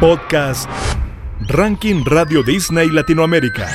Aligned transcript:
Podcast 0.00 0.70
Ranking 1.48 2.04
Radio 2.04 2.44
Disney 2.44 2.88
Latinoamérica. 2.88 3.68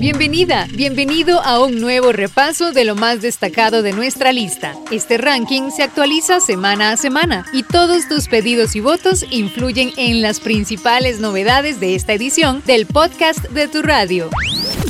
Bienvenida, 0.00 0.66
bienvenido 0.74 1.40
a 1.40 1.62
un 1.62 1.80
nuevo 1.80 2.10
repaso 2.10 2.72
de 2.72 2.84
lo 2.84 2.96
más 2.96 3.22
destacado 3.22 3.82
de 3.82 3.92
nuestra 3.92 4.32
lista. 4.32 4.74
Este 4.90 5.16
ranking 5.16 5.70
se 5.70 5.84
actualiza 5.84 6.40
semana 6.40 6.90
a 6.90 6.96
semana 6.96 7.46
y 7.52 7.62
todos 7.62 8.08
tus 8.08 8.26
pedidos 8.26 8.74
y 8.74 8.80
votos 8.80 9.24
influyen 9.30 9.92
en 9.96 10.22
las 10.22 10.40
principales 10.40 11.20
novedades 11.20 11.78
de 11.78 11.94
esta 11.94 12.14
edición 12.14 12.62
del 12.66 12.86
podcast 12.86 13.44
de 13.50 13.68
tu 13.68 13.80
radio. 13.82 14.28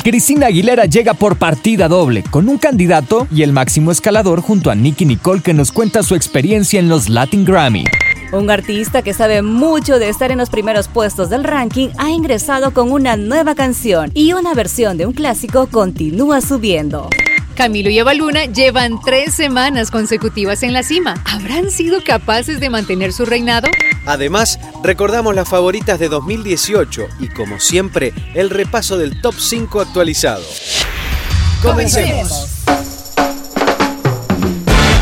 Cristina 0.03 0.47
Aguilera 0.47 0.87
llega 0.87 1.13
por 1.13 1.37
partida 1.37 1.89
doble, 1.89 2.25
con 2.31 2.49
un 2.49 2.57
candidato 2.57 3.29
y 3.31 3.43
el 3.43 3.53
máximo 3.53 3.93
escalador 3.93 4.41
junto 4.41 4.71
a 4.71 4.75
Nicky 4.75 5.05
Nicole 5.05 5.43
que 5.43 5.53
nos 5.53 5.73
cuenta 5.73 6.03
su 6.03 6.15
experiencia 6.15 6.81
en 6.81 6.89
los 6.89 7.11
Latin 7.11 7.45
Grammy. 7.45 7.85
Un 8.35 8.51
artista 8.51 9.03
que 9.03 9.15
sabe 9.15 9.43
mucho 9.43 10.01
de 10.01 10.09
estar 10.09 10.33
en 10.33 10.39
los 10.39 10.51
primeros 10.51 10.89
puestos 10.89 11.31
del 11.31 11.45
ranking 11.45 11.91
ha 11.99 12.11
ingresado 12.11 12.75
con 12.75 12.91
una 12.91 13.17
nueva 13.17 13.55
canción 13.55 14.11
y 14.13 14.33
una 14.33 14.55
versión 14.55 14.97
de 14.97 15.07
un 15.07 15.13
clásico 15.13 15.69
continúa 15.69 16.41
subiendo. 16.41 17.09
Camilo 17.55 17.91
y 17.91 17.99
Evaluna 18.01 18.47
llevan 18.47 19.01
tres 19.01 19.35
semanas 19.35 19.93
consecutivas 19.93 20.65
en 20.65 20.73
la 20.73 20.83
cima. 20.83 21.15
¿Habrán 21.25 21.71
sido 21.71 22.03
capaces 22.03 22.59
de 22.59 22.71
mantener 22.71 23.13
su 23.13 23.25
reinado? 23.25 23.69
Además, 24.05 24.59
recordamos 24.83 25.37
las 25.37 25.49
favoritas 25.49 26.01
de 26.01 26.09
2018 26.09 27.07
y, 27.21 27.29
como 27.29 27.61
siempre, 27.61 28.13
el 28.35 28.51
repaso 28.51 28.99
del 28.99 29.21
top 29.21 29.37
5 29.39 29.81
actualizado. 29.81 30.43
Comencemos. 31.63 32.65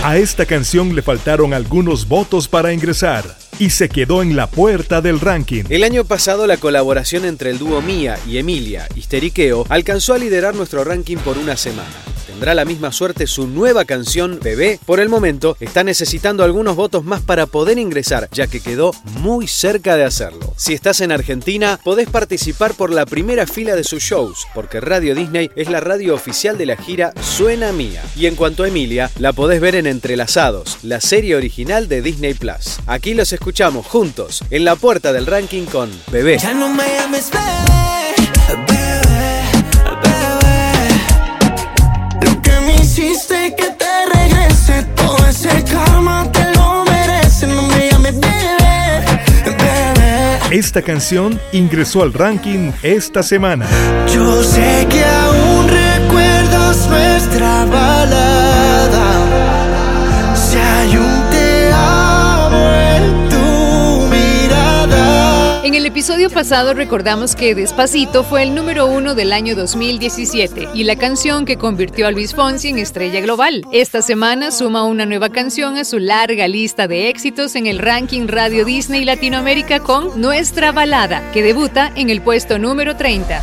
A 0.04 0.16
esta 0.16 0.46
canción 0.46 0.96
le 0.96 1.02
faltaron 1.02 1.54
algunos 1.54 2.08
votos 2.08 2.48
para 2.48 2.72
ingresar 2.72 3.36
y 3.60 3.70
se 3.70 3.88
quedó 3.88 4.20
en 4.20 4.34
la 4.34 4.48
puerta 4.48 5.00
del 5.00 5.20
ranking. 5.20 5.62
El 5.68 5.84
año 5.84 6.04
pasado 6.04 6.48
la 6.48 6.56
colaboración 6.56 7.24
entre 7.24 7.50
el 7.50 7.60
dúo 7.60 7.80
Mía 7.82 8.18
y 8.26 8.38
Emilia, 8.38 8.88
Histeriqueo, 8.96 9.64
alcanzó 9.68 10.14
a 10.14 10.18
liderar 10.18 10.56
nuestro 10.56 10.82
ranking 10.82 11.18
por 11.18 11.38
una 11.38 11.56
semana 11.56 12.11
tendrá 12.42 12.54
la 12.56 12.64
misma 12.64 12.90
suerte 12.90 13.28
su 13.28 13.46
nueva 13.46 13.84
canción 13.84 14.40
Bebé. 14.42 14.80
Por 14.84 14.98
el 14.98 15.08
momento 15.08 15.56
está 15.60 15.84
necesitando 15.84 16.42
algunos 16.42 16.74
votos 16.74 17.04
más 17.04 17.20
para 17.20 17.46
poder 17.46 17.78
ingresar, 17.78 18.28
ya 18.32 18.48
que 18.48 18.58
quedó 18.58 18.90
muy 19.20 19.46
cerca 19.46 19.94
de 19.94 20.02
hacerlo. 20.02 20.52
Si 20.56 20.72
estás 20.74 21.02
en 21.02 21.12
Argentina, 21.12 21.78
podés 21.84 22.10
participar 22.10 22.74
por 22.74 22.90
la 22.90 23.06
primera 23.06 23.46
fila 23.46 23.76
de 23.76 23.84
sus 23.84 24.02
shows, 24.02 24.48
porque 24.56 24.80
Radio 24.80 25.14
Disney 25.14 25.52
es 25.54 25.70
la 25.70 25.78
radio 25.78 26.16
oficial 26.16 26.58
de 26.58 26.66
la 26.66 26.76
gira 26.76 27.12
Suena 27.22 27.70
Mía. 27.70 28.02
Y 28.16 28.26
en 28.26 28.34
cuanto 28.34 28.64
a 28.64 28.68
Emilia, 28.68 29.08
la 29.20 29.32
podés 29.32 29.60
ver 29.60 29.76
en 29.76 29.86
Entrelazados, 29.86 30.78
la 30.82 31.00
serie 31.00 31.36
original 31.36 31.86
de 31.86 32.02
Disney 32.02 32.34
Plus. 32.34 32.80
Aquí 32.88 33.14
los 33.14 33.32
escuchamos 33.32 33.86
juntos, 33.86 34.42
en 34.50 34.64
la 34.64 34.74
puerta 34.74 35.12
del 35.12 35.26
ranking 35.26 35.66
con 35.66 35.92
Bebé. 36.10 36.38
Ya 36.38 36.54
no 36.54 36.68
me 36.68 36.82
llames 36.82 37.30
que 37.30 38.01
Esta 50.52 50.82
canción 50.82 51.40
ingresó 51.52 52.02
al 52.02 52.12
ranking 52.12 52.72
esta 52.82 53.22
semana. 53.22 53.66
Yo 54.14 54.42
sé 54.42 54.86
que 54.90 55.02
aún 55.02 55.66
recuerdas 55.66 56.88
nuestra 56.88 57.64
balada. 57.64 58.31
En 65.64 65.74
el 65.74 65.86
episodio 65.86 66.28
pasado 66.28 66.74
recordamos 66.74 67.36
que 67.36 67.54
Despacito 67.54 68.24
fue 68.24 68.42
el 68.42 68.52
número 68.52 68.88
uno 68.88 69.14
del 69.14 69.32
año 69.32 69.54
2017 69.54 70.70
y 70.74 70.82
la 70.82 70.96
canción 70.96 71.44
que 71.44 71.56
convirtió 71.56 72.08
a 72.08 72.10
Luis 72.10 72.34
Fonsi 72.34 72.70
en 72.70 72.80
estrella 72.80 73.20
global. 73.20 73.64
Esta 73.70 74.02
semana 74.02 74.50
suma 74.50 74.84
una 74.84 75.06
nueva 75.06 75.28
canción 75.28 75.76
a 75.76 75.84
su 75.84 76.00
larga 76.00 76.48
lista 76.48 76.88
de 76.88 77.10
éxitos 77.10 77.54
en 77.54 77.68
el 77.68 77.78
ranking 77.78 78.26
Radio 78.26 78.64
Disney 78.64 79.04
Latinoamérica 79.04 79.78
con 79.78 80.20
Nuestra 80.20 80.72
Balada, 80.72 81.30
que 81.30 81.44
debuta 81.44 81.92
en 81.94 82.10
el 82.10 82.22
puesto 82.22 82.58
número 82.58 82.96
30. 82.96 83.40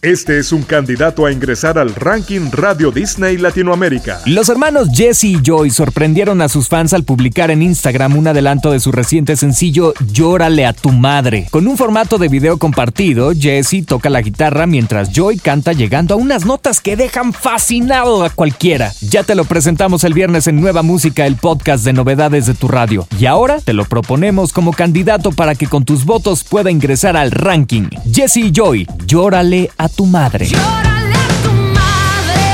Este 0.00 0.38
es 0.38 0.52
un 0.52 0.62
candidato 0.62 1.26
a 1.26 1.32
ingresar 1.32 1.76
al 1.76 1.92
ranking 1.92 2.52
Radio 2.52 2.92
Disney 2.92 3.36
Latinoamérica. 3.36 4.20
Los 4.26 4.48
hermanos 4.48 4.90
Jesse 4.94 5.24
y 5.24 5.38
Joy 5.42 5.70
sorprendieron 5.70 6.40
a 6.40 6.48
sus 6.48 6.68
fans 6.68 6.92
al 6.92 7.02
publicar 7.02 7.50
en 7.50 7.62
Instagram 7.62 8.16
un 8.16 8.28
adelanto 8.28 8.70
de 8.70 8.78
su 8.78 8.92
reciente 8.92 9.34
sencillo 9.34 9.94
Llórale 10.12 10.66
a 10.66 10.72
tu 10.72 10.92
madre. 10.92 11.48
Con 11.50 11.66
un 11.66 11.76
formato 11.76 12.16
de 12.18 12.28
video 12.28 12.58
compartido, 12.58 13.32
Jesse 13.36 13.84
toca 13.84 14.08
la 14.08 14.22
guitarra 14.22 14.68
mientras 14.68 15.10
Joy 15.10 15.36
canta 15.36 15.72
llegando 15.72 16.14
a 16.14 16.16
unas 16.16 16.46
notas 16.46 16.80
que 16.80 16.94
dejan 16.94 17.32
fascinado 17.32 18.22
a 18.22 18.30
cualquiera. 18.30 18.92
Ya 19.00 19.24
te 19.24 19.34
lo 19.34 19.46
presentamos 19.46 20.04
el 20.04 20.14
viernes 20.14 20.46
en 20.46 20.60
Nueva 20.60 20.82
Música, 20.82 21.26
el 21.26 21.34
podcast 21.34 21.84
de 21.84 21.92
novedades 21.92 22.46
de 22.46 22.54
tu 22.54 22.68
radio. 22.68 23.08
Y 23.18 23.26
ahora 23.26 23.58
te 23.58 23.72
lo 23.72 23.84
proponemos 23.84 24.52
como 24.52 24.72
candidato 24.72 25.32
para 25.32 25.56
que 25.56 25.66
con 25.66 25.84
tus 25.84 26.04
votos 26.04 26.44
pueda 26.44 26.70
ingresar 26.70 27.16
al 27.16 27.32
ranking. 27.32 27.88
Jesse 28.12 28.36
y 28.36 28.52
Joy, 28.52 28.86
Llórale 29.08 29.70
a 29.76 29.87
tu 29.88 30.06
madre. 30.06 30.46
Llórale 30.46 31.14
a 31.14 31.28
tu 31.42 31.50
madre. 31.50 32.44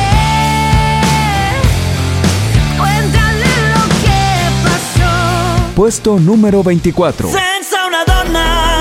Cuéntale 2.79 3.51
lo 3.75 3.83
que 4.03 4.21
pasó. 4.65 5.75
Puesto 5.75 6.19
número 6.19 6.63
24. 6.63 7.29
Senza 7.29 7.87
una 7.87 8.05
donna. 8.05 8.81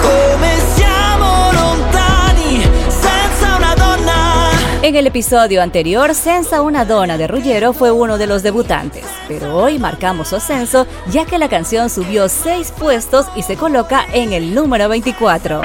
Come 0.00 0.58
siamo 0.76 1.52
lontani. 1.52 2.62
Senza 2.88 3.56
una 3.56 3.74
donna. 3.74 4.50
En 4.82 4.96
el 4.96 5.06
episodio 5.06 5.62
anterior, 5.62 6.14
Senza 6.14 6.60
una 6.60 6.84
donna 6.84 7.16
de 7.16 7.26
Ruggero 7.26 7.72
fue 7.72 7.90
uno 7.90 8.18
de 8.18 8.26
los 8.26 8.42
debutantes, 8.42 9.04
pero 9.28 9.56
hoy 9.56 9.78
marcamos 9.78 10.28
su 10.28 10.36
ascenso 10.36 10.86
ya 11.10 11.24
que 11.24 11.38
la 11.38 11.48
canción 11.48 11.88
subió 11.88 12.28
6 12.28 12.72
puestos 12.78 13.26
y 13.34 13.42
se 13.42 13.56
coloca 13.56 14.04
en 14.12 14.32
el 14.34 14.54
número 14.54 14.88
24. 14.90 15.62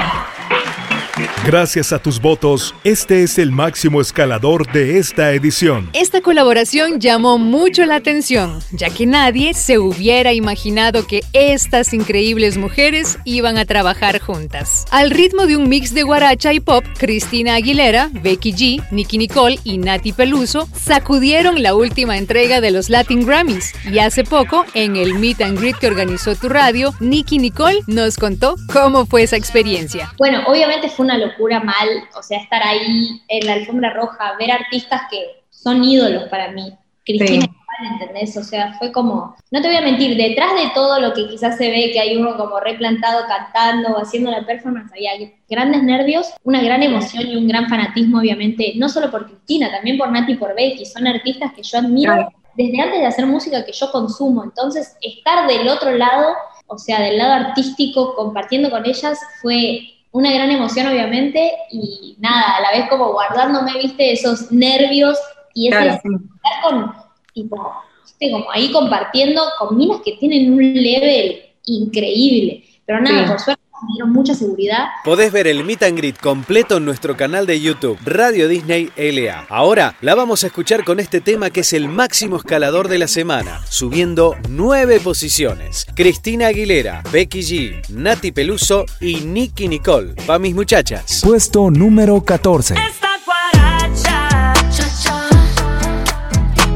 Gracias 1.46 1.94
a 1.94 1.98
tus 1.98 2.20
votos, 2.20 2.74
este 2.84 3.22
es 3.22 3.38
el 3.38 3.50
máximo 3.50 4.02
escalador 4.02 4.70
de 4.72 4.98
esta 4.98 5.32
edición. 5.32 5.88
Esta 5.94 6.20
colaboración 6.20 7.00
llamó 7.00 7.38
mucho 7.38 7.86
la 7.86 7.94
atención, 7.94 8.60
ya 8.72 8.90
que 8.90 9.06
nadie 9.06 9.54
se 9.54 9.78
hubiera 9.78 10.34
imaginado 10.34 11.06
que 11.06 11.22
estas 11.32 11.94
increíbles 11.94 12.58
mujeres 12.58 13.18
iban 13.24 13.56
a 13.56 13.64
trabajar 13.64 14.20
juntas. 14.20 14.84
Al 14.90 15.10
ritmo 15.10 15.46
de 15.46 15.56
un 15.56 15.66
mix 15.70 15.94
de 15.94 16.02
guaracha 16.02 16.52
y 16.52 16.60
pop, 16.60 16.84
Cristina 16.98 17.54
Aguilera, 17.54 18.10
Becky 18.12 18.52
G, 18.52 18.86
Nicky 18.90 19.16
Nicole 19.16 19.58
y 19.64 19.78
Nati 19.78 20.12
Peluso 20.12 20.68
sacudieron 20.74 21.62
la 21.62 21.74
última 21.74 22.18
entrega 22.18 22.60
de 22.60 22.70
los 22.70 22.90
Latin 22.90 23.24
Grammys. 23.24 23.72
Y 23.90 23.98
hace 24.00 24.24
poco, 24.24 24.66
en 24.74 24.96
el 24.96 25.14
Meet 25.14 25.40
and 25.40 25.58
Greet 25.58 25.78
que 25.78 25.86
organizó 25.86 26.36
tu 26.36 26.50
radio, 26.50 26.92
Nicky 27.00 27.38
Nicole 27.38 27.80
nos 27.86 28.18
contó 28.18 28.56
cómo 28.70 29.06
fue 29.06 29.22
esa 29.22 29.36
experiencia. 29.36 30.12
Bueno, 30.18 30.42
obviamente 30.46 30.90
fue 30.90 31.06
una 31.06 31.16
locura 31.16 31.29
mal, 31.64 31.88
o 32.16 32.22
sea, 32.22 32.38
estar 32.38 32.62
ahí 32.62 33.22
en 33.28 33.46
la 33.46 33.54
alfombra 33.54 33.92
roja, 33.94 34.36
ver 34.38 34.50
artistas 34.50 35.02
que 35.10 35.42
son 35.50 35.84
ídolos 35.84 36.24
para 36.28 36.50
mí. 36.52 36.72
Cristina, 37.04 37.42
sí. 37.42 37.60
¿entendés? 37.86 38.36
O 38.36 38.44
sea, 38.44 38.74
fue 38.74 38.92
como, 38.92 39.34
no 39.50 39.60
te 39.60 39.68
voy 39.68 39.76
a 39.76 39.82
mentir, 39.82 40.16
detrás 40.16 40.54
de 40.54 40.70
todo 40.74 41.00
lo 41.00 41.12
que 41.14 41.28
quizás 41.28 41.56
se 41.56 41.70
ve 41.70 41.90
que 41.92 42.00
hay 42.00 42.16
uno 42.16 42.36
como 42.36 42.60
replantado 42.60 43.26
cantando 43.26 43.90
o 43.90 44.00
haciendo 44.00 44.30
la 44.30 44.44
performance, 44.44 44.92
había 44.92 45.12
grandes 45.48 45.82
nervios, 45.82 46.32
una 46.44 46.62
gran 46.62 46.82
emoción 46.82 47.26
y 47.26 47.36
un 47.36 47.48
gran 47.48 47.68
fanatismo, 47.68 48.18
obviamente, 48.18 48.72
no 48.76 48.88
solo 48.88 49.10
por 49.10 49.26
Cristina, 49.26 49.70
también 49.70 49.98
por 49.98 50.10
Nati 50.10 50.32
y 50.32 50.36
por 50.36 50.54
Becky, 50.54 50.84
son 50.84 51.06
artistas 51.06 51.52
que 51.54 51.62
yo 51.62 51.78
admiro 51.78 52.12
claro. 52.12 52.32
desde 52.56 52.80
antes 52.80 53.00
de 53.00 53.06
hacer 53.06 53.26
música 53.26 53.64
que 53.64 53.72
yo 53.72 53.90
consumo, 53.90 54.44
entonces 54.44 54.96
estar 55.00 55.48
del 55.48 55.68
otro 55.68 55.92
lado, 55.92 56.34
o 56.66 56.78
sea, 56.78 57.00
del 57.00 57.18
lado 57.18 57.32
artístico, 57.32 58.14
compartiendo 58.14 58.70
con 58.70 58.86
ellas, 58.86 59.18
fue 59.42 59.99
una 60.12 60.32
gran 60.32 60.50
emoción, 60.50 60.88
obviamente, 60.88 61.52
y 61.70 62.16
nada, 62.18 62.56
a 62.56 62.60
la 62.62 62.70
vez 62.72 62.88
como 62.88 63.12
guardándome, 63.12 63.78
viste, 63.78 64.12
esos 64.12 64.50
nervios 64.50 65.18
y 65.54 65.68
ese 65.68 65.76
claro, 65.76 66.00
sí. 66.02 66.08
estar 66.36 66.62
con, 66.62 66.94
tipo, 67.32 67.74
viste, 68.02 68.30
como 68.30 68.50
ahí 68.50 68.72
compartiendo 68.72 69.42
con 69.58 69.76
minas 69.76 70.00
que 70.04 70.16
tienen 70.16 70.52
un 70.52 70.58
level 70.58 71.42
increíble. 71.64 72.64
Pero 72.86 73.00
nada, 73.00 73.22
sí. 73.22 73.30
por 73.30 73.40
suerte 73.40 73.59
me 73.82 73.92
dieron 73.92 74.12
mucha 74.12 74.34
seguridad. 74.34 74.88
Podés 75.04 75.32
ver 75.32 75.46
el 75.46 75.64
Meet 75.64 75.82
and 75.84 75.96
Greet 75.96 76.18
completo 76.18 76.76
en 76.76 76.84
nuestro 76.84 77.16
canal 77.16 77.46
de 77.46 77.60
YouTube, 77.60 77.98
Radio 78.04 78.48
Disney 78.48 78.90
LA. 78.96 79.46
Ahora 79.48 79.94
la 80.00 80.14
vamos 80.14 80.44
a 80.44 80.48
escuchar 80.48 80.84
con 80.84 81.00
este 81.00 81.20
tema 81.20 81.50
que 81.50 81.60
es 81.60 81.72
el 81.72 81.88
máximo 81.88 82.36
escalador 82.36 82.88
de 82.88 82.98
la 82.98 83.08
semana, 83.08 83.60
subiendo 83.68 84.36
nueve 84.48 85.00
posiciones. 85.00 85.86
Cristina 85.94 86.48
Aguilera, 86.48 87.02
Becky 87.12 87.40
G, 87.40 87.88
Nati 87.90 88.32
Peluso 88.32 88.84
y 89.00 89.20
Nicky 89.20 89.68
Nicole. 89.68 90.14
Pa' 90.26 90.38
mis 90.38 90.54
muchachas. 90.54 91.20
Puesto 91.24 91.70
número 91.70 92.20
14. 92.22 92.74
Esta 92.74 93.18
guaracha, 93.24 94.54
cha, 94.70 94.88
cha, 95.02 95.28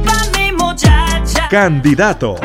pa' 0.05 0.39
mi 0.39 0.53
muchacha. 0.53 1.49
Candidato. 1.49 2.37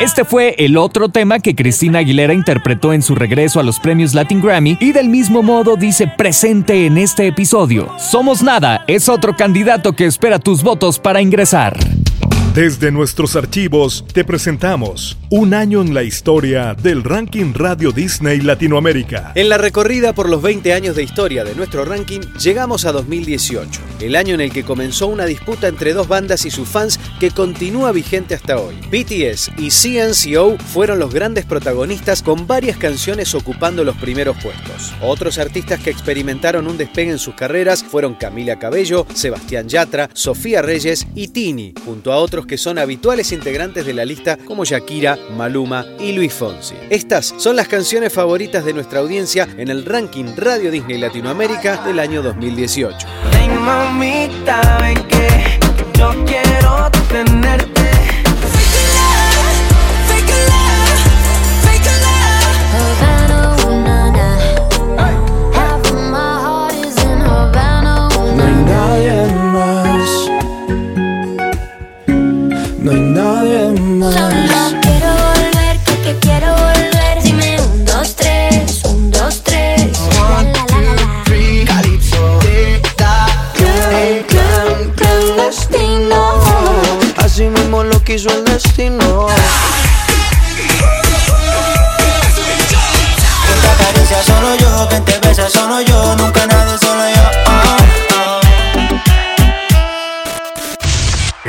Este 0.00 0.24
fue 0.24 0.54
el 0.58 0.78
otro 0.78 1.10
tema 1.10 1.40
que 1.40 1.54
Cristina 1.54 1.98
Aguilera 1.98 2.32
interpretó 2.32 2.94
en 2.94 3.02
su 3.02 3.14
regreso 3.14 3.60
a 3.60 3.62
los 3.62 3.78
premios 3.78 4.14
Latin 4.14 4.40
Grammy 4.40 4.78
y 4.80 4.92
del 4.92 5.10
mismo 5.10 5.42
modo 5.42 5.76
dice 5.76 6.06
presente 6.06 6.86
en 6.86 6.96
este 6.96 7.26
episodio. 7.26 7.92
Somos 7.98 8.42
Nada 8.42 8.82
es 8.86 9.10
otro 9.10 9.36
candidato 9.36 9.92
que 9.92 10.06
espera 10.06 10.38
tus 10.38 10.62
votos 10.62 10.98
para 10.98 11.20
ingresar. 11.20 11.76
Desde 12.54 12.90
nuestros 12.90 13.36
archivos 13.36 14.04
te 14.12 14.24
presentamos 14.24 15.16
un 15.30 15.54
año 15.54 15.82
en 15.82 15.94
la 15.94 16.02
historia 16.02 16.74
del 16.74 17.04
ranking 17.04 17.52
Radio 17.54 17.92
Disney 17.92 18.40
Latinoamérica. 18.40 19.30
En 19.36 19.48
la 19.48 19.56
recorrida 19.56 20.12
por 20.12 20.28
los 20.28 20.42
20 20.42 20.72
años 20.72 20.96
de 20.96 21.04
historia 21.04 21.44
de 21.44 21.54
nuestro 21.54 21.84
ranking, 21.84 22.18
llegamos 22.42 22.86
a 22.86 22.90
2018, 22.90 23.80
el 24.00 24.16
año 24.16 24.34
en 24.34 24.40
el 24.40 24.52
que 24.52 24.64
comenzó 24.64 25.06
una 25.06 25.26
disputa 25.26 25.68
entre 25.68 25.92
dos 25.92 26.08
bandas 26.08 26.44
y 26.44 26.50
sus 26.50 26.68
fans 26.68 26.98
que 27.20 27.30
continúa 27.30 27.92
vigente 27.92 28.34
hasta 28.34 28.58
hoy. 28.58 28.74
BTS 28.90 29.52
y 29.56 29.70
CNCO 29.70 30.58
fueron 30.58 30.98
los 30.98 31.14
grandes 31.14 31.44
protagonistas 31.44 32.20
con 32.20 32.48
varias 32.48 32.76
canciones 32.76 33.32
ocupando 33.36 33.84
los 33.84 33.96
primeros 33.98 34.36
puestos. 34.42 34.92
Otros 35.00 35.38
artistas 35.38 35.78
que 35.78 35.90
experimentaron 35.90 36.66
un 36.66 36.76
despegue 36.76 37.12
en 37.12 37.20
sus 37.20 37.36
carreras 37.36 37.84
fueron 37.84 38.16
Camila 38.16 38.58
Cabello, 38.58 39.06
Sebastián 39.14 39.68
Yatra, 39.68 40.10
Sofía 40.14 40.62
Reyes 40.62 41.06
y 41.14 41.28
Tini, 41.28 41.74
junto 41.84 42.12
a 42.12 42.16
otros 42.16 42.39
que 42.46 42.58
son 42.58 42.78
habituales 42.78 43.32
integrantes 43.32 43.86
de 43.86 43.94
la 43.94 44.04
lista 44.04 44.36
como 44.36 44.64
Shakira, 44.64 45.18
Maluma 45.36 45.84
y 45.98 46.12
Luis 46.12 46.32
Fonsi. 46.32 46.74
Estas 46.90 47.34
son 47.36 47.56
las 47.56 47.68
canciones 47.68 48.12
favoritas 48.12 48.64
de 48.64 48.72
nuestra 48.72 49.00
audiencia 49.00 49.48
en 49.56 49.68
el 49.68 49.84
ranking 49.84 50.26
Radio 50.36 50.70
Disney 50.70 50.98
Latinoamérica 50.98 51.84
del 51.84 51.98
año 51.98 52.22
2018. 52.22 53.06
Hey, 53.32 53.48
mamita, 53.48 54.78
ven 54.80 55.02
que 55.08 55.98
yo 55.98 56.12
quiero 56.24 56.90
tenerte. 57.10 57.79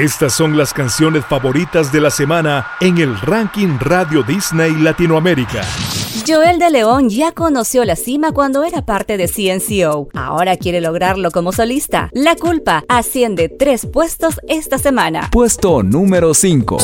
Estas 0.01 0.33
son 0.33 0.57
las 0.57 0.73
canciones 0.73 1.23
favoritas 1.27 1.91
de 1.91 2.01
la 2.01 2.09
semana 2.09 2.71
en 2.79 2.97
el 2.97 3.21
ranking 3.21 3.77
Radio 3.79 4.23
Disney 4.23 4.73
Latinoamérica. 4.77 5.61
Joel 6.27 6.57
de 6.57 6.71
León 6.71 7.09
ya 7.09 7.33
conoció 7.33 7.85
la 7.85 7.95
cima 7.95 8.31
cuando 8.31 8.63
era 8.63 8.83
parte 8.83 9.17
de 9.17 9.27
CNCO. 9.27 10.07
Ahora 10.15 10.57
quiere 10.57 10.81
lograrlo 10.81 11.29
como 11.29 11.51
solista. 11.51 12.09
La 12.13 12.35
culpa 12.35 12.83
asciende 12.89 13.47
tres 13.47 13.85
puestos 13.85 14.41
esta 14.47 14.79
semana. 14.79 15.29
Puesto 15.31 15.83
número 15.83 16.33
5. 16.33 16.79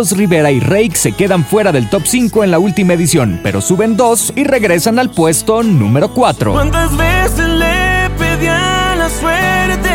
Carlos 0.00 0.16
Rivera 0.16 0.50
y 0.50 0.60
Rake 0.60 0.94
se 0.94 1.12
quedan 1.12 1.44
fuera 1.44 1.72
del 1.72 1.90
top 1.90 2.04
5 2.06 2.42
en 2.42 2.50
la 2.50 2.58
última 2.58 2.94
edición, 2.94 3.38
pero 3.42 3.60
suben 3.60 3.98
dos 3.98 4.32
y 4.34 4.44
regresan 4.44 4.98
al 4.98 5.10
puesto 5.10 5.62
número 5.62 6.14
4. 6.14 6.52
¿Cuántas 6.52 6.96
veces 6.96 7.46
le 7.46 8.08
pedí 8.16 8.46
a 8.46 8.94
la 8.96 9.10
suerte 9.10 9.90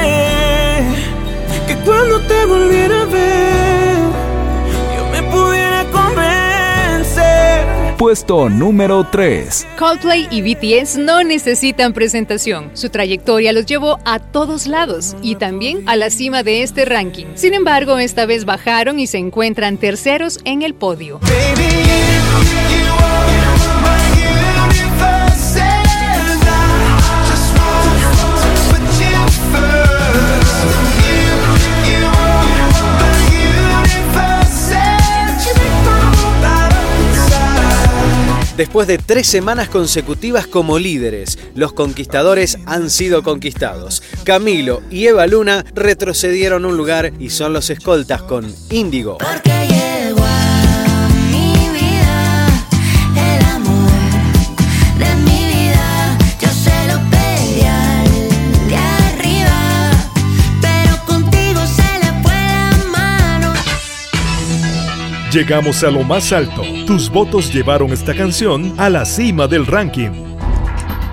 que 1.66 1.75
cuando 1.78 2.22
te 2.22 2.46
volviera 2.46 3.02
a 3.02 3.06
ver 3.06 3.44
Puesto 8.06 8.52
número 8.52 9.04
3. 9.04 9.66
Coldplay 9.80 10.28
y 10.30 10.44
BTS 10.44 11.00
no 11.00 11.24
necesitan 11.24 11.92
presentación. 11.92 12.69
Su 12.75 12.92
trayectoria 12.92 13.52
los 13.52 13.66
llevó 13.66 13.98
a 14.06 14.19
todos 14.19 14.68
lados 14.68 15.16
y 15.24 15.38
también 15.38 15.81
a 15.90 15.96
la 15.96 16.12
cima 16.12 16.44
de 16.44 16.62
este 16.62 16.86
ranking. 16.86 17.25
Sin 17.34 17.56
embargo, 17.56 17.98
esta 17.98 18.28
vez 18.28 18.46
bajaron 18.46 19.00
y 19.00 19.07
se 19.07 19.18
encuentran 19.18 19.80
terceros 19.80 20.40
en 20.46 20.62
el 20.62 20.75
podio. 20.75 21.19
Baby, 21.22 22.05
Después 38.57 38.88
de 38.88 38.98
tres 38.98 39.28
semanas 39.28 39.68
consecutivas 39.68 40.48
como 40.48 40.80
líderes, 40.80 41.38
los 41.56 41.74
conquistadores 41.74 42.57
han 42.66 42.90
sido 42.90 43.22
conquistados. 43.22 44.02
Camilo 44.24 44.81
y 44.90 45.07
Eva 45.07 45.28
Luna 45.28 45.66
retrocedieron 45.74 46.63
un 46.63 46.78
lugar 46.78 47.12
y 47.19 47.31
son 47.31 47.52
los 47.52 47.69
escoltas 47.69 48.22
con 48.22 48.50
Índigo. 48.72 49.18
Llegamos 65.35 65.83
a 65.83 65.91
lo 65.91 66.01
más 66.01 66.31
alto. 66.31 66.61
Tus 66.87 67.09
votos 67.09 67.54
llevaron 67.54 67.92
esta 67.92 68.15
canción 68.15 68.73
a 68.77 68.89
la 68.89 69.04
cima 69.04 69.49
del 69.49 69.65
ranking. 69.65 70.34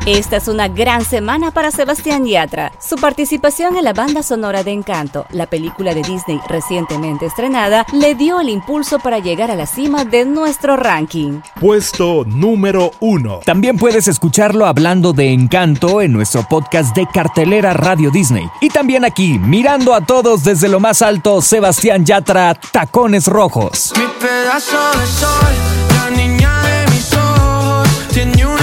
Esta 0.07 0.39
es 0.39 0.49
una 0.49 0.67
gran 0.67 1.05
semana 1.05 1.53
para 1.53 1.71
Sebastián 1.71 2.27
Yatra. 2.27 2.73
Su 2.81 2.97
participación 2.97 3.77
en 3.77 3.85
la 3.85 3.93
banda 3.93 4.25
sonora 4.25 4.65
de 4.65 4.73
Encanto, 4.73 5.27
la 5.31 5.47
película 5.47 5.95
de 5.95 6.03
Disney 6.03 6.41
recientemente 6.49 7.27
estrenada, 7.27 7.87
le 7.93 8.17
dio 8.17 8.41
el 8.41 8.49
impulso 8.49 8.99
para 8.99 9.21
llegar 9.21 9.53
a 9.53 9.55
la 9.55 9.65
cima 9.65 10.05
de 10.05 10.25
nuestro 10.25 10.77
ranking. 10.77 11.41
Puesto 11.61 12.25
número 12.25 12.91
1. 12.99 13.43
También 13.45 13.79
puedes 13.79 14.09
escucharlo 14.09 14.67
hablando 14.67 15.13
de 15.13 15.33
Encanto 15.33 16.01
en 16.01 16.13
nuestro 16.13 16.43
podcast 16.49 16.97
de 16.97 17.07
cartelera 17.07 17.73
Radio 17.73 18.11
Disney. 18.11 18.51
Y 18.61 18.71
también 18.71 19.05
aquí, 19.05 19.39
mirando 19.39 19.95
a 19.95 20.01
todos 20.01 20.43
desde 20.43 20.69
lo 20.69 20.81
más 20.81 21.01
alto, 21.01 21.41
Sebastián 21.41 22.05
Yatra, 22.05 22.55
Tacones 22.55 23.29
Rojos. 23.29 23.93
Mi 23.97 24.07
pedazo 24.21 24.79
de 24.99 25.07
sol, 25.07 25.55
la 25.95 26.11
niña 26.11 26.61
de 26.61 26.91
mis 26.91 27.13
ojos, 27.15 27.89
tiene 28.13 28.45
una 28.45 28.62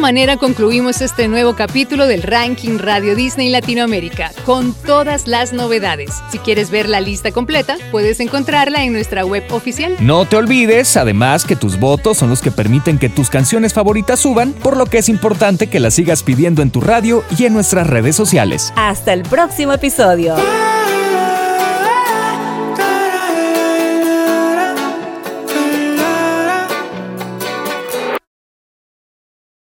esta 0.00 0.12
manera 0.12 0.38
concluimos 0.38 1.02
este 1.02 1.28
nuevo 1.28 1.54
capítulo 1.54 2.06
del 2.06 2.22
ranking 2.22 2.78
Radio 2.78 3.14
Disney 3.14 3.50
Latinoamérica, 3.50 4.32
con 4.46 4.72
todas 4.72 5.26
las 5.26 5.52
novedades. 5.52 6.10
Si 6.32 6.38
quieres 6.38 6.70
ver 6.70 6.88
la 6.88 7.02
lista 7.02 7.32
completa, 7.32 7.76
puedes 7.90 8.18
encontrarla 8.20 8.82
en 8.82 8.94
nuestra 8.94 9.26
web 9.26 9.44
oficial. 9.50 9.96
No 10.00 10.24
te 10.24 10.36
olvides, 10.36 10.96
además, 10.96 11.44
que 11.44 11.54
tus 11.54 11.78
votos 11.78 12.16
son 12.16 12.30
los 12.30 12.40
que 12.40 12.50
permiten 12.50 12.98
que 12.98 13.10
tus 13.10 13.28
canciones 13.28 13.74
favoritas 13.74 14.20
suban, 14.20 14.54
por 14.54 14.78
lo 14.78 14.86
que 14.86 14.96
es 14.96 15.10
importante 15.10 15.66
que 15.66 15.80
las 15.80 15.92
sigas 15.92 16.22
pidiendo 16.22 16.62
en 16.62 16.70
tu 16.70 16.80
radio 16.80 17.22
y 17.38 17.44
en 17.44 17.52
nuestras 17.52 17.86
redes 17.86 18.16
sociales. 18.16 18.72
Hasta 18.76 19.12
el 19.12 19.22
próximo 19.24 19.74
episodio. 19.74 20.34